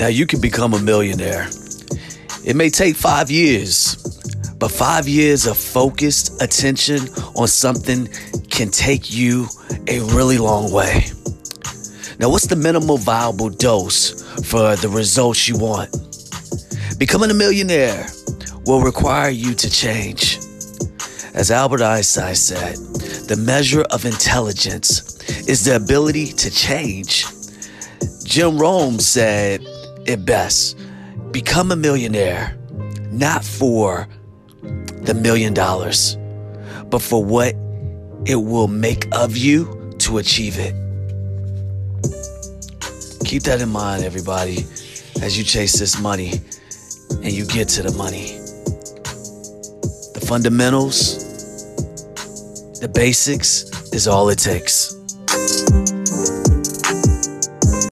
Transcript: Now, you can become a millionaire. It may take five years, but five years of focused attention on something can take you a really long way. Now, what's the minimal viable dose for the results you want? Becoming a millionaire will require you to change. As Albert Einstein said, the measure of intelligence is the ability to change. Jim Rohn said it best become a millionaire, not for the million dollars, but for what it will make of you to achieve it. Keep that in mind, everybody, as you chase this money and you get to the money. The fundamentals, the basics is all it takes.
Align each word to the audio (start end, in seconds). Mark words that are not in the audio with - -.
Now, 0.00 0.06
you 0.06 0.24
can 0.24 0.40
become 0.40 0.72
a 0.72 0.80
millionaire. 0.80 1.46
It 2.42 2.56
may 2.56 2.70
take 2.70 2.96
five 2.96 3.30
years, 3.30 3.96
but 4.58 4.70
five 4.70 5.06
years 5.06 5.46
of 5.46 5.58
focused 5.58 6.40
attention 6.40 7.00
on 7.36 7.48
something 7.48 8.08
can 8.48 8.70
take 8.70 9.12
you 9.12 9.46
a 9.88 10.00
really 10.16 10.38
long 10.38 10.72
way. 10.72 11.04
Now, 12.18 12.30
what's 12.30 12.46
the 12.46 12.56
minimal 12.56 12.96
viable 12.96 13.50
dose 13.50 14.22
for 14.48 14.74
the 14.74 14.88
results 14.88 15.46
you 15.46 15.58
want? 15.58 15.90
Becoming 16.98 17.30
a 17.30 17.34
millionaire 17.34 18.06
will 18.64 18.80
require 18.80 19.28
you 19.28 19.52
to 19.52 19.68
change. 19.68 20.38
As 21.34 21.50
Albert 21.50 21.82
Einstein 21.82 22.36
said, 22.36 22.76
the 23.28 23.36
measure 23.36 23.82
of 23.90 24.06
intelligence 24.06 25.20
is 25.46 25.66
the 25.66 25.76
ability 25.76 26.28
to 26.28 26.50
change. 26.50 27.26
Jim 28.24 28.56
Rohn 28.56 28.98
said 28.98 29.60
it 30.06 30.24
best 30.24 30.78
become 31.30 31.70
a 31.70 31.76
millionaire, 31.76 32.56
not 33.10 33.44
for 33.44 34.08
the 34.62 35.14
million 35.14 35.54
dollars, 35.54 36.16
but 36.90 37.00
for 37.00 37.24
what 37.24 37.54
it 38.26 38.36
will 38.36 38.68
make 38.68 39.06
of 39.12 39.36
you 39.36 39.94
to 39.98 40.18
achieve 40.18 40.58
it. 40.58 40.74
Keep 43.24 43.44
that 43.44 43.60
in 43.60 43.68
mind, 43.68 44.02
everybody, 44.02 44.64
as 45.22 45.38
you 45.38 45.44
chase 45.44 45.78
this 45.78 46.00
money 46.00 46.32
and 47.22 47.32
you 47.32 47.46
get 47.46 47.68
to 47.68 47.82
the 47.82 47.92
money. 47.92 48.38
The 50.14 50.24
fundamentals, 50.26 51.18
the 52.80 52.88
basics 52.88 53.92
is 53.92 54.08
all 54.08 54.28
it 54.30 54.38
takes. 54.38 54.99